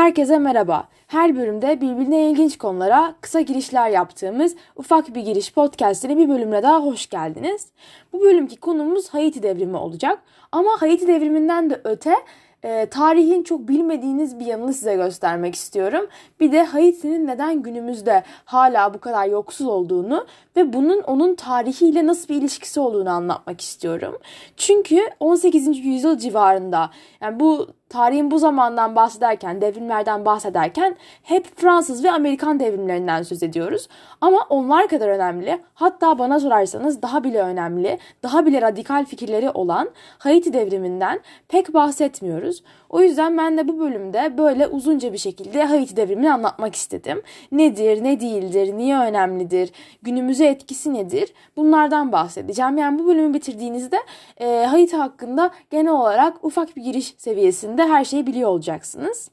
[0.00, 0.88] Herkese merhaba.
[1.06, 6.80] Her bölümde birbirine ilginç konulara kısa girişler yaptığımız ufak bir giriş podcast'ine bir bölümle daha
[6.80, 7.66] hoş geldiniz.
[8.12, 10.18] Bu bölümki konumuz Haiti devrimi olacak.
[10.52, 12.14] Ama Haiti devriminden de öte
[12.62, 16.06] e, tarihin çok bilmediğiniz bir yanını size göstermek istiyorum.
[16.40, 20.26] Bir de Haiti'nin neden günümüzde hala bu kadar yoksul olduğunu
[20.56, 24.18] ve bunun onun tarihiyle nasıl bir ilişkisi olduğunu anlatmak istiyorum.
[24.56, 25.78] Çünkü 18.
[25.78, 26.90] yüzyıl civarında
[27.20, 33.88] yani bu tarihin bu zamandan bahsederken, devrimlerden bahsederken hep Fransız ve Amerikan devrimlerinden söz ediyoruz.
[34.20, 39.90] Ama onlar kadar önemli, hatta bana sorarsanız daha bile önemli, daha bile radikal fikirleri olan
[40.18, 42.62] Haiti devriminden pek bahsetmiyoruz.
[42.88, 47.22] O yüzden ben de bu bölümde böyle uzunca bir şekilde Haiti devrimini anlatmak istedim.
[47.52, 51.34] Nedir, ne değildir, niye önemlidir, günümüze etkisi nedir?
[51.56, 52.78] Bunlardan bahsedeceğim.
[52.78, 53.96] Yani bu bölümü bitirdiğinizde
[54.40, 59.30] e, Haiti hakkında genel olarak ufak bir giriş seviyesinde her şeyi biliyor olacaksınız.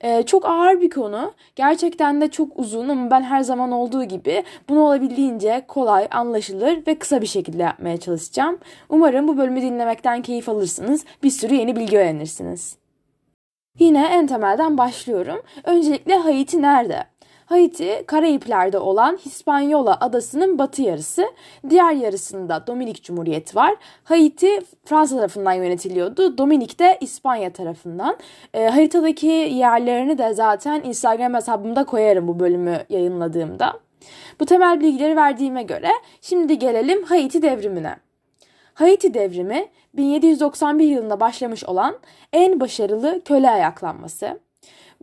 [0.00, 1.32] Ee, çok ağır bir konu.
[1.56, 6.98] Gerçekten de çok uzun ama ben her zaman olduğu gibi bunu olabildiğince kolay, anlaşılır ve
[6.98, 8.58] kısa bir şekilde yapmaya çalışacağım.
[8.88, 11.04] Umarım bu bölümü dinlemekten keyif alırsınız.
[11.22, 12.76] Bir sürü yeni bilgi öğrenirsiniz.
[13.78, 15.42] Yine en temelden başlıyorum.
[15.64, 17.04] Öncelikle Haiti nerede?
[17.48, 21.26] Haiti, Karayipler'de olan Hispanyola adasının batı yarısı,
[21.70, 23.74] diğer yarısında Dominik Cumhuriyeti var.
[24.04, 28.16] Haiti Fransa tarafından yönetiliyordu, Dominik de İspanya tarafından.
[28.54, 33.72] E, haritadaki yerlerini de zaten Instagram hesabımda koyarım bu bölümü yayınladığımda.
[34.40, 37.96] Bu temel bilgileri verdiğime göre şimdi gelelim Haiti devrimine.
[38.74, 41.98] Haiti devrimi 1791 yılında başlamış olan
[42.32, 44.47] en başarılı köle ayaklanması.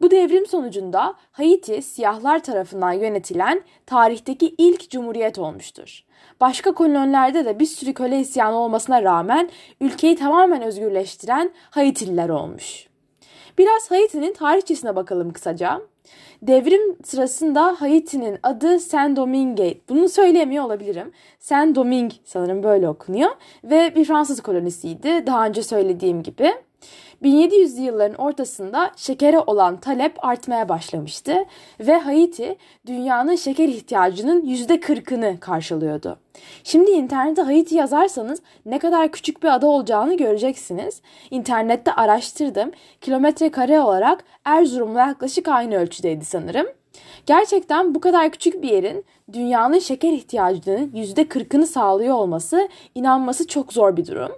[0.02, 6.04] Bu devrim sonucunda Haiti siyahlar tarafından yönetilen tarihteki ilk cumhuriyet olmuştur.
[6.42, 9.50] Başka kolonilerde de bir sürü köle isyanı olmasına rağmen
[9.82, 12.88] ülkeyi tamamen özgürleştiren Haitililer olmuş.
[13.58, 15.82] Biraz Haiti'nin tarihçesine bakalım kısaca.
[16.42, 19.78] Devrim sırasında Haiti'nin adı Saint Domingue.
[19.90, 21.12] Bunu söyleyemiyor olabilirim.
[21.40, 23.32] Saint Domingue sanırım böyle okunuyor.
[23.64, 25.28] Ve bir Fransız kolonisiydi.
[25.28, 26.54] Daha önce söylediğim gibi.
[27.24, 31.46] 1700'lü yılların ortasında şekere olan talep artmaya başlamıştı
[31.80, 36.20] ve Haiti dünyanın şeker ihtiyacının %40'ını karşılıyordu.
[36.64, 41.02] Şimdi internette Haiti yazarsanız ne kadar küçük bir ada olacağını göreceksiniz.
[41.32, 42.72] İnternette araştırdım.
[43.02, 46.68] Kilometre kare olarak Erzurum'la yaklaşık aynı ölçüdeydi sanırım.
[47.26, 53.98] Gerçekten bu kadar küçük bir yerin dünyanın şeker ihtiyacının %40'ını sağlıyor olması inanması çok zor
[53.98, 54.32] bir durum.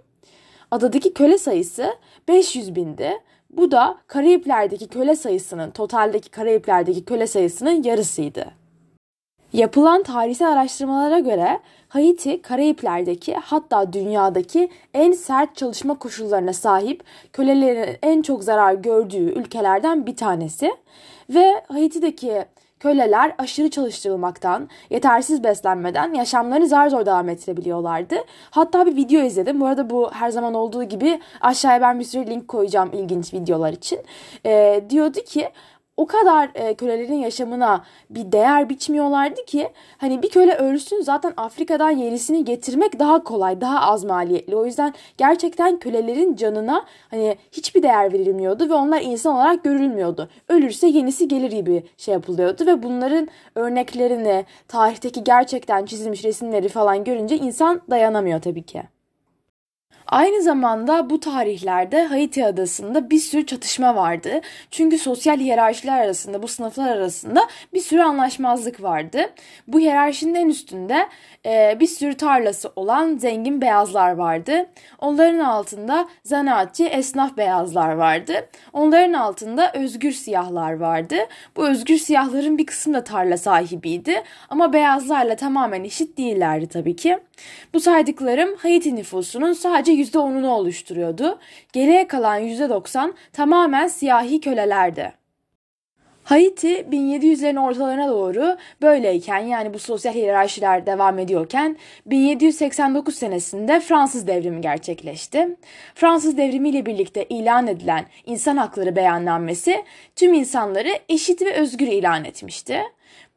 [0.72, 1.94] Adadaki köle sayısı
[2.28, 3.14] 500 bindi.
[3.50, 8.46] Bu da Karayipler'deki köle sayısının, totaldeki Karayipler'deki köle sayısının yarısıydı.
[9.54, 18.22] Yapılan tarihsel araştırmalara göre Haiti, Karayipler'deki hatta dünyadaki en sert çalışma koşullarına sahip kölelerin en
[18.22, 20.72] çok zarar gördüğü ülkelerden bir tanesi
[21.30, 22.46] ve Haiti'deki
[22.80, 28.16] Köleler aşırı çalıştırılmaktan, yetersiz beslenmeden yaşamlarını zar zor devam ettirebiliyorlardı.
[28.50, 29.62] Hatta bir video izledim.
[29.62, 33.74] Bu arada bu her zaman olduğu gibi aşağıya ben bir sürü link koyacağım ilginç videolar
[33.74, 34.00] için.
[34.46, 35.50] Ee, diyordu ki
[35.98, 41.90] o kadar e, kölelerin yaşamına bir değer biçmiyorlardı ki hani bir köle ölsün zaten Afrika'dan
[41.90, 44.56] yenisini getirmek daha kolay, daha az maliyetli.
[44.56, 50.30] O yüzden gerçekten kölelerin canına hani hiçbir değer verilmiyordu ve onlar insan olarak görülmüyordu.
[50.50, 57.38] Ölürse yenisi gelir gibi şey yapılıyordu ve bunların örneklerini, tarihteki gerçekten çizilmiş resimleri falan görünce
[57.38, 58.97] insan dayanamıyor tabii ki.
[60.08, 64.42] Aynı zamanda bu tarihlerde Haiti adasında bir sürü çatışma vardı.
[64.72, 69.22] Çünkü sosyal hiyerarşiler arasında, bu sınıflar arasında bir sürü anlaşmazlık vardı.
[69.68, 71.08] Bu hiyerarşinin en üstünde
[71.46, 74.70] e, bir sürü tarlası olan zengin beyazlar vardı.
[75.00, 78.48] Onların altında zanaatçı, esnaf beyazlar vardı.
[78.74, 81.16] Onların altında özgür siyahlar vardı.
[81.56, 84.24] Bu özgür siyahların bir kısmı da tarla sahibiydi.
[84.50, 87.20] Ama beyazlarla tamamen eşit değillerdi tabii ki.
[87.74, 91.40] Bu saydıklarım Haiti nüfusunun sadece %10'unu oluşturuyordu.
[91.74, 95.14] Geriye kalan %90 tamamen siyahi kölelerdi.
[96.28, 104.62] Haiti 1700'lerin ortalarına doğru böyleyken yani bu sosyal hiyerarşiler devam ediyorken 1789 senesinde Fransız devrimi
[104.62, 105.58] gerçekleşti.
[105.96, 109.84] Fransız devrimi ile birlikte ilan edilen insan hakları beyannamesi
[110.16, 112.82] tüm insanları eşit ve özgür ilan etmişti.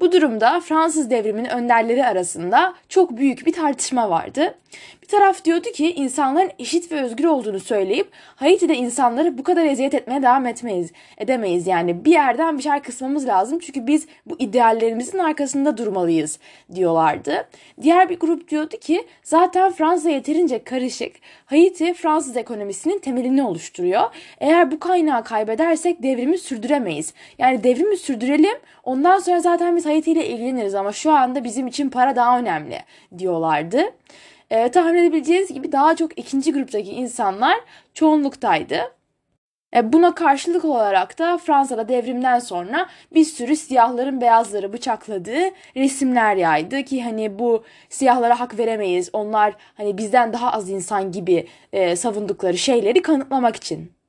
[0.00, 4.55] Bu durumda Fransız devriminin önderleri arasında çok büyük bir tartışma vardı.
[5.02, 9.94] Bir taraf diyordu ki insanların eşit ve özgür olduğunu söyleyip Haiti'de insanları bu kadar eziyet
[9.94, 11.67] etmeye devam etmeyiz, edemeyiz.
[11.67, 16.38] Yani bir yerden bir şeyler kısmamız lazım çünkü biz bu ideallerimizin arkasında durmalıyız
[16.75, 17.49] diyorlardı.
[17.82, 21.12] Diğer bir grup diyordu ki zaten Fransa yeterince karışık.
[21.46, 24.02] Haiti Fransız ekonomisinin temelini oluşturuyor.
[24.40, 27.14] Eğer bu kaynağı kaybedersek devrimi sürdüremeyiz.
[27.38, 31.91] Yani devrimi sürdürelim ondan sonra zaten biz Haiti ile ilgileniriz ama şu anda bizim için
[31.91, 32.79] para daha önemli
[33.19, 33.83] diyorlardı.
[34.51, 37.57] Ee, tahmin edebileceğiniz gibi daha çok ikinci gruptaki insanlar
[37.95, 38.81] çoğunluktaydı.
[39.77, 46.83] E, buna karşılık olarak da Fransa'da devrimden sonra bir sürü siyahların beyazları bıçakladığı resimler yaydı
[46.83, 49.11] ki hani bu siyahlara hak veremeyiz.
[49.13, 54.00] Onlar hani bizden daha az insan gibi e, savundukları şeyleri kanıtlamak için.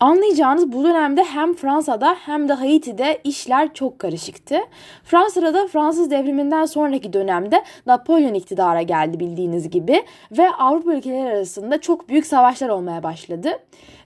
[0.00, 4.58] Anlayacağınız bu dönemde hem Fransa'da hem de Haiti'de işler çok karışıktı.
[5.04, 11.80] Fransa'da da Fransız devriminden sonraki dönemde Napolyon iktidara geldi bildiğiniz gibi ve Avrupa ülkeleri arasında
[11.80, 13.58] çok büyük savaşlar olmaya başladı.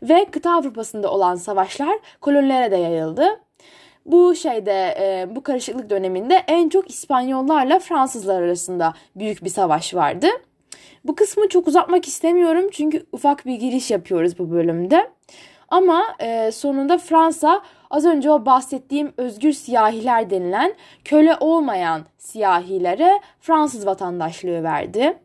[0.02, 3.40] Ve kıta Avrupa'sında olan savaşlar kolonilere de yayıldı.
[4.06, 10.26] Bu şeyde e, bu karışıklık döneminde en çok İspanyollarla Fransızlar arasında büyük bir savaş vardı.
[11.04, 15.10] Bu kısmı çok uzatmak istemiyorum çünkü ufak bir giriş yapıyoruz bu bölümde.
[15.68, 20.74] Ama e, sonunda Fransa az önce o bahsettiğim özgür siyahiler denilen
[21.04, 25.18] köle olmayan siyahilere Fransız vatandaşlığı verdi.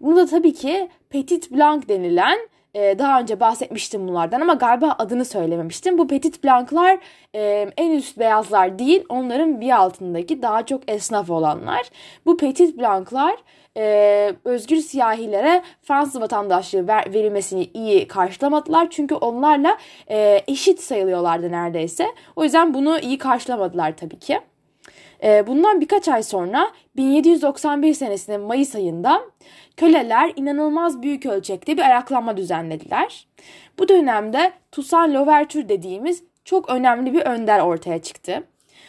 [0.00, 2.38] Bunu da tabii ki Petit Blanc denilen
[2.74, 5.98] e, daha önce bahsetmiştim bunlardan ama galiba adını söylememiştim.
[5.98, 6.98] Bu Petit Blanc'lar
[7.34, 11.90] e, en üst beyazlar değil onların bir altındaki daha çok esnaf olanlar.
[12.26, 13.34] Bu Petit Blanc'lar
[13.76, 18.90] e, özgür siyahilere Fransız vatandaşlığı ver, verilmesini iyi karşılamadılar.
[18.90, 19.78] Çünkü onlarla
[20.10, 22.06] e, eşit sayılıyorlardı neredeyse.
[22.36, 24.40] O yüzden bunu iyi karşılamadılar tabii ki.
[25.22, 29.20] E, bundan birkaç ay sonra 1791 senesinin Mayıs ayında
[29.76, 33.26] köleler inanılmaz büyük ölçekte bir ayaklanma düzenlediler.
[33.78, 38.44] Bu dönemde Toussaint Louverture dediğimiz çok önemli bir önder ortaya çıktı.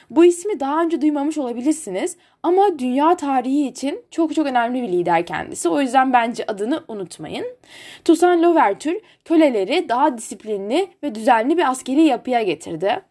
[0.10, 5.26] Bu ismi daha önce duymamış olabilirsiniz ama dünya tarihi için çok çok önemli bir lider
[5.26, 5.70] kendisi.
[5.70, 7.46] O yüzden bence adını unutmayın.
[8.06, 13.02] Toussaint Louverture köleleri daha disiplinli ve düzenli bir askeri yapıya getirdi.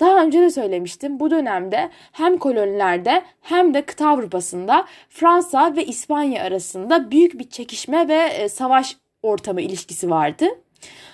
[0.00, 6.44] Daha önce de söylemiştim bu dönemde hem kolonilerde hem de kıta Avrupa'sında Fransa ve İspanya
[6.44, 10.46] arasında büyük bir çekişme ve e, savaş ortamı ilişkisi vardı.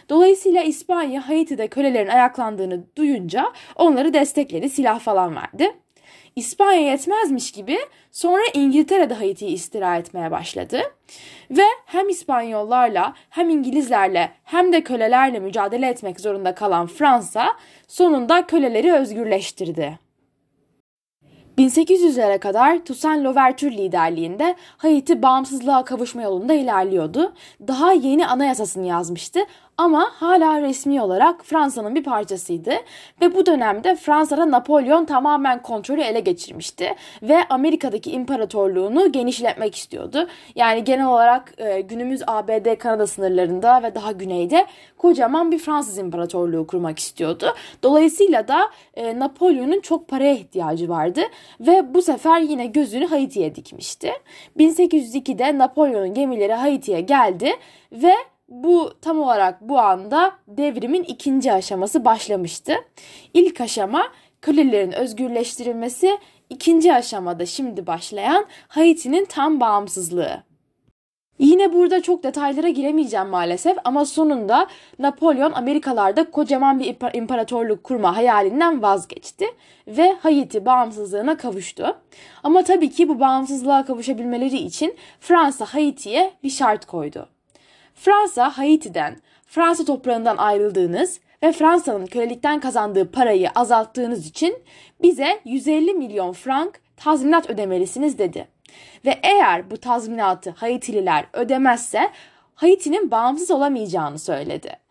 [0.09, 5.73] Dolayısıyla İspanya Haiti'de kölelerin ayaklandığını duyunca onları destekledi, silah falan verdi.
[6.37, 7.79] İspanya yetmezmiş gibi
[8.13, 10.81] sonra İngiltere de Haiti'yi istila etmeye başladı.
[11.51, 17.47] Ve hem İspanyollarla hem İngilizlerle hem de kölelerle mücadele etmek zorunda kalan Fransa
[17.89, 20.05] sonunda köleleri özgürleştirdi.
[21.59, 27.33] 1800'lere kadar Toussaint Louverture liderliğinde Haiti bağımsızlığa kavuşma yolunda ilerliyordu.
[27.69, 29.41] Daha yeni anayasasını yazmıştı
[29.79, 32.73] ama hala resmi olarak Fransa'nın bir parçasıydı
[33.21, 40.29] ve bu dönemde Fransa'da Napolyon tamamen kontrolü ele geçirmişti ve Amerika'daki imparatorluğunu genişletmek istiyordu.
[40.55, 44.67] Yani genel olarak e, günümüz ABD Kanada sınırlarında ve daha güneyde
[44.99, 47.55] kocaman bir Fransız imparatorluğu kurmak istiyordu.
[47.83, 51.21] Dolayısıyla da e, Napolyon'un çok paraya ihtiyacı vardı
[51.61, 54.13] ve bu sefer yine gözünü Haiti'ye dikmişti.
[54.59, 57.53] 1802'de Napolyon'un gemileri Haiti'ye geldi
[57.93, 58.15] ve
[58.49, 62.75] bu tam olarak bu anda devrimin ikinci aşaması başlamıştı.
[63.35, 64.03] İlk aşama
[64.43, 66.19] kölelerin özgürleştirilmesi,
[66.51, 70.43] ikinci aşamada şimdi başlayan Haiti'nin tam bağımsızlığı.
[71.39, 74.67] Yine burada çok detaylara giremeyeceğim maalesef ama sonunda
[74.99, 79.47] Napolyon Amerikalarda kocaman bir imparatorluk kurma hayalinden vazgeçti
[79.87, 81.97] ve Haiti bağımsızlığına kavuştu.
[82.43, 87.29] Ama tabii ki bu bağımsızlığa kavuşabilmeleri için Fransa Haiti'ye bir şart koydu.
[87.95, 94.59] Fransa Haiti'den, Fransa toprağından ayrıldığınız ve Fransa'nın kölelikten kazandığı parayı azalttığınız için
[95.03, 98.49] bize 150 milyon frank tazminat ödemelisiniz dedi.
[99.05, 102.11] Ve eğer bu tazminatı Haitililer ödemezse
[102.55, 104.84] Haiti'nin bağımsız olamayacağını söyledi.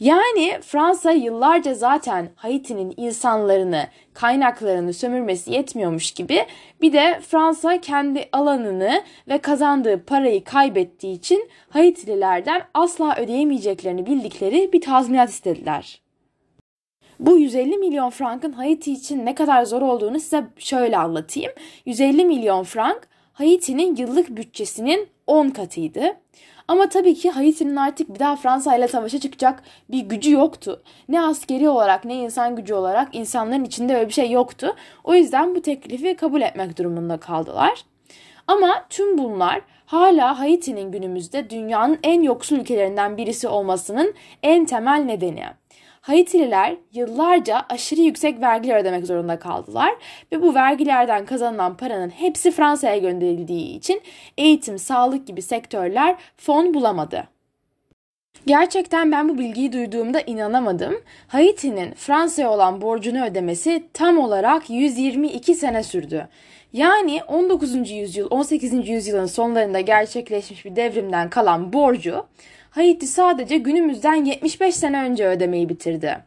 [0.00, 6.46] Yani Fransa yıllarca zaten Haiti'nin insanlarını, kaynaklarını sömürmesi yetmiyormuş gibi
[6.80, 14.80] bir de Fransa kendi alanını ve kazandığı parayı kaybettiği için Haitililerden asla ödeyemeyeceklerini bildikleri bir
[14.80, 16.00] tazminat istediler.
[17.20, 21.52] Bu 150 milyon frankın Haiti için ne kadar zor olduğunu size şöyle anlatayım.
[21.86, 26.16] 150 milyon frank Haiti'nin yıllık bütçesinin 10 katıydı.
[26.68, 30.82] Ama tabii ki Haiti'nin artık bir daha Fransa ile savaşa çıkacak bir gücü yoktu.
[31.08, 34.76] Ne askeri olarak ne insan gücü olarak insanların içinde öyle bir şey yoktu.
[35.04, 37.84] O yüzden bu teklifi kabul etmek durumunda kaldılar.
[38.46, 45.44] Ama tüm bunlar hala Haiti'nin günümüzde dünyanın en yoksul ülkelerinden birisi olmasının en temel nedeni.
[46.00, 49.94] Haitililer yıllarca aşırı yüksek vergiler ödemek zorunda kaldılar
[50.32, 54.02] ve bu vergilerden kazanılan paranın hepsi Fransa'ya gönderildiği için
[54.38, 57.28] eğitim, sağlık gibi sektörler fon bulamadı.
[58.46, 60.94] Gerçekten ben bu bilgiyi duyduğumda inanamadım.
[61.28, 66.28] Haiti'nin Fransa'ya olan borcunu ödemesi tam olarak 122 sene sürdü.
[66.72, 67.90] Yani 19.
[67.90, 68.88] yüzyıl 18.
[68.88, 72.26] yüzyılın sonlarında gerçekleşmiş bir devrimden kalan borcu
[72.70, 76.18] Haiti sadece günümüzden 75 sene önce ödemeyi bitirdi.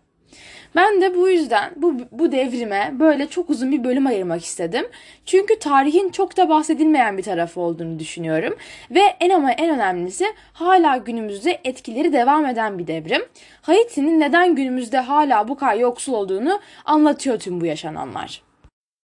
[0.75, 4.85] Ben de bu yüzden bu, bu devrime böyle çok uzun bir bölüm ayırmak istedim.
[5.25, 8.55] Çünkü tarihin çok da bahsedilmeyen bir tarafı olduğunu düşünüyorum.
[8.91, 13.21] Ve en ama en önemlisi hala günümüzde etkileri devam eden bir devrim.
[13.61, 18.50] Haiti'nin neden günümüzde hala bu kadar yoksul olduğunu anlatıyor tüm bu yaşananlar.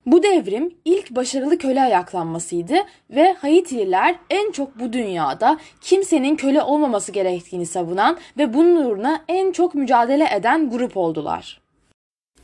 [0.07, 2.75] Bu devrim ilk başarılı köle ayaklanmasıydı
[3.09, 9.51] ve Haitililer en çok bu dünyada kimsenin köle olmaması gerektiğini savunan ve bunun uğruna en
[9.51, 11.66] çok mücadele eden grup oldular.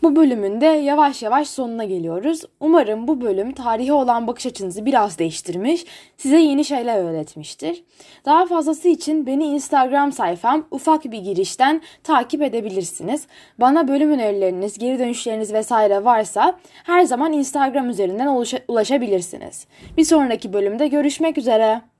[0.03, 2.41] Bu bölümün de yavaş yavaş sonuna geliyoruz.
[2.59, 5.85] Umarım bu bölüm tarihe olan bakış açınızı biraz değiştirmiş,
[6.17, 7.83] size yeni şeyler öğretmiştir.
[8.25, 13.27] Daha fazlası için beni Instagram sayfam ufak bir girişten takip edebilirsiniz.
[13.59, 19.67] Bana bölüm önerileriniz, geri dönüşleriniz vesaire varsa her zaman Instagram üzerinden ulaşabilirsiniz.
[19.97, 21.92] Bir sonraki bölümde görüşmek üzere.